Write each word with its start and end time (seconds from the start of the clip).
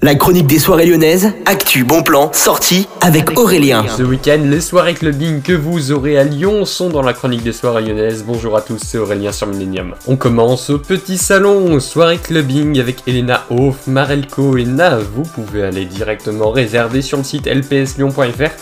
La 0.00 0.14
chronique 0.14 0.46
des 0.46 0.60
soirées 0.60 0.86
lyonnaises, 0.86 1.32
actu, 1.44 1.82
bon 1.82 2.04
plan, 2.04 2.30
sortie 2.32 2.86
avec 3.00 3.36
Aurélien. 3.36 3.84
Ce 3.96 4.04
week-end, 4.04 4.38
les 4.44 4.60
soirées 4.60 4.94
clubbing 4.94 5.42
que 5.42 5.52
vous 5.52 5.90
aurez 5.90 6.16
à 6.16 6.22
Lyon 6.22 6.64
sont 6.64 6.88
dans 6.88 7.02
la 7.02 7.12
chronique 7.12 7.42
des 7.42 7.52
soirées 7.52 7.82
lyonnaises. 7.82 8.22
Bonjour 8.24 8.56
à 8.56 8.60
tous, 8.60 8.78
c'est 8.78 8.98
Aurélien 8.98 9.32
sur 9.32 9.48
Millennium. 9.48 9.96
On 10.06 10.14
commence 10.14 10.70
au 10.70 10.78
petit 10.78 11.18
salon, 11.18 11.80
soirée 11.80 12.18
clubbing 12.18 12.78
avec 12.78 13.02
Elena 13.08 13.44
Hoff, 13.50 13.88
Marelko 13.88 14.56
et 14.56 14.66
Nav. 14.66 15.04
Vous 15.16 15.24
pouvez 15.24 15.64
aller 15.64 15.84
directement 15.84 16.52
réserver 16.52 17.02
sur 17.02 17.18
le 17.18 17.24
site 17.24 17.48
lpslyon.fr 17.48 18.52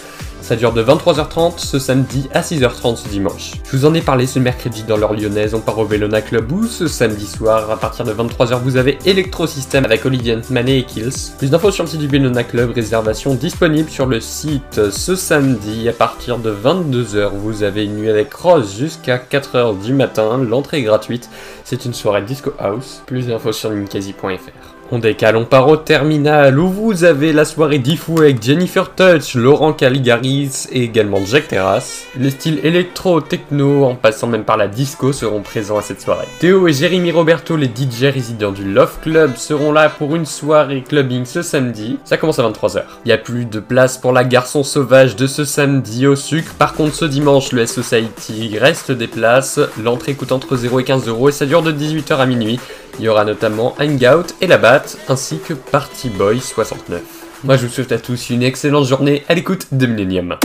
ça 0.46 0.54
dure 0.54 0.72
de 0.72 0.80
23h30 0.80 1.58
ce 1.58 1.80
samedi 1.80 2.28
à 2.32 2.40
6h30 2.40 2.94
ce 2.94 3.08
dimanche. 3.08 3.54
Je 3.64 3.76
vous 3.76 3.84
en 3.84 3.94
ai 3.94 4.00
parlé 4.00 4.28
ce 4.28 4.38
mercredi 4.38 4.84
dans 4.84 4.96
l'heure 4.96 5.12
lyonnaise, 5.12 5.54
on 5.54 5.60
part 5.60 5.76
au 5.80 5.86
Bellona 5.86 6.22
Club 6.22 6.52
où 6.52 6.66
ce 6.66 6.86
samedi 6.86 7.26
soir 7.26 7.68
à 7.68 7.76
partir 7.76 8.04
de 8.04 8.12
23h 8.12 8.60
vous 8.62 8.76
avez 8.76 8.96
Electrosystem 9.06 9.84
avec 9.84 10.06
Olivier 10.06 10.38
Manet 10.50 10.78
et 10.78 10.84
Kills. 10.84 11.32
Plus 11.36 11.50
d'infos 11.50 11.72
sur 11.72 11.82
le 11.82 11.90
site 11.90 11.98
du 11.98 12.06
Bellona 12.06 12.44
Club, 12.44 12.70
réservation 12.70 13.34
disponible 13.34 13.90
sur 13.90 14.06
le 14.06 14.20
site 14.20 14.88
ce 14.92 15.16
samedi 15.16 15.88
à 15.88 15.92
partir 15.92 16.38
de 16.38 16.54
22h. 16.54 17.30
Vous 17.34 17.64
avez 17.64 17.84
une 17.84 17.96
nuit 17.96 18.10
avec 18.10 18.32
Rose 18.32 18.76
jusqu'à 18.78 19.18
4h 19.18 19.82
du 19.82 19.94
matin, 19.94 20.38
l'entrée 20.38 20.78
est 20.78 20.82
gratuite. 20.82 21.28
C'est 21.64 21.86
une 21.86 21.94
soirée 21.94 22.22
disco 22.22 22.52
house. 22.60 23.02
Plus 23.06 23.26
d'infos 23.26 23.50
sur 23.50 23.70
ninkasi.fr. 23.70 24.75
On 24.92 25.00
décale, 25.00 25.34
on 25.34 25.44
part 25.44 25.66
au 25.66 25.76
terminal 25.76 26.60
où 26.60 26.68
vous 26.68 27.02
avez 27.02 27.32
la 27.32 27.44
soirée 27.44 27.80
Diffou 27.80 28.20
avec 28.20 28.40
Jennifer 28.40 28.94
Touch, 28.94 29.34
Laurent 29.34 29.72
Caligaris 29.72 30.66
et 30.70 30.84
également 30.84 31.18
Jack 31.26 31.48
Terrace. 31.48 32.04
Les 32.16 32.30
styles 32.30 32.60
électro, 32.64 33.20
techno, 33.20 33.84
en 33.84 33.96
passant 33.96 34.28
même 34.28 34.44
par 34.44 34.56
la 34.56 34.68
disco 34.68 35.12
seront 35.12 35.42
présents 35.42 35.78
à 35.78 35.82
cette 35.82 36.00
soirée. 36.00 36.28
Théo 36.38 36.68
et 36.68 36.72
Jérémy 36.72 37.10
Roberto, 37.10 37.56
les 37.56 37.66
DJ 37.66 38.04
résidents 38.04 38.52
du 38.52 38.64
Love 38.64 39.00
Club, 39.02 39.36
seront 39.36 39.72
là 39.72 39.88
pour 39.88 40.14
une 40.14 40.24
soirée 40.26 40.84
clubbing 40.88 41.24
ce 41.24 41.42
samedi. 41.42 41.98
Ça 42.04 42.16
commence 42.16 42.38
à 42.38 42.48
23h. 42.48 42.82
Il 43.04 43.08
n'y 43.08 43.12
a 43.12 43.18
plus 43.18 43.44
de 43.44 43.58
place 43.58 43.98
pour 43.98 44.12
la 44.12 44.22
garçon 44.22 44.62
sauvage 44.62 45.16
de 45.16 45.26
ce 45.26 45.44
samedi 45.44 46.06
au 46.06 46.14
sucre. 46.14 46.54
Par 46.54 46.74
contre, 46.74 46.94
ce 46.94 47.06
dimanche, 47.06 47.50
le 47.50 47.62
S-Society 47.62 48.56
reste 48.56 48.92
des 48.92 49.08
places. 49.08 49.58
L'entrée 49.82 50.14
coûte 50.14 50.30
entre 50.30 50.54
0 50.54 50.78
et 50.78 50.84
15 50.84 51.08
euros 51.08 51.28
et 51.28 51.32
ça 51.32 51.44
dure 51.44 51.62
de 51.62 51.72
18h 51.72 52.18
à 52.18 52.26
minuit. 52.26 52.60
Il 52.98 53.04
y 53.04 53.08
aura 53.08 53.24
notamment 53.24 53.74
Hangout 53.78 54.34
et 54.40 54.46
la 54.46 54.58
Batte, 54.58 54.98
ainsi 55.08 55.38
que 55.38 55.54
Party 55.54 56.08
Boy 56.08 56.40
69. 56.40 57.00
Moi 57.44 57.56
je 57.56 57.66
vous 57.66 57.72
souhaite 57.72 57.92
à 57.92 57.98
tous 57.98 58.30
une 58.30 58.42
excellente 58.42 58.86
journée 58.86 59.24
à 59.28 59.34
l'écoute 59.34 59.66
de 59.72 59.86
Millennium. 59.86 60.36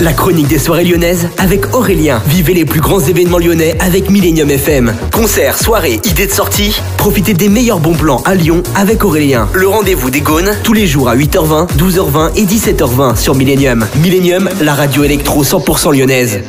La 0.00 0.12
chronique 0.12 0.46
des 0.46 0.60
soirées 0.60 0.84
lyonnaises 0.84 1.28
avec 1.38 1.74
Aurélien. 1.74 2.22
Vivez 2.26 2.54
les 2.54 2.64
plus 2.64 2.80
grands 2.80 3.00
événements 3.00 3.38
lyonnais 3.38 3.76
avec 3.80 4.10
Millennium 4.10 4.48
FM. 4.48 4.94
Concerts, 5.12 5.58
soirées, 5.58 6.00
idées 6.04 6.28
de 6.28 6.32
sortie. 6.32 6.80
Profitez 6.98 7.34
des 7.34 7.48
meilleurs 7.48 7.80
bons 7.80 7.96
plans 7.96 8.22
à 8.24 8.36
Lyon 8.36 8.62
avec 8.76 9.04
Aurélien. 9.04 9.48
Le 9.54 9.66
rendez-vous 9.66 10.10
des 10.10 10.20
Gaunes 10.20 10.54
tous 10.62 10.72
les 10.72 10.86
jours 10.86 11.08
à 11.08 11.16
8h20, 11.16 11.76
12h20 11.76 12.36
et 12.36 12.44
17h20 12.44 13.16
sur 13.16 13.34
Millennium. 13.34 13.88
Millennium, 14.00 14.48
la 14.60 14.74
radio 14.74 15.02
électro 15.02 15.42
100% 15.42 15.92
lyonnaise. 15.92 16.42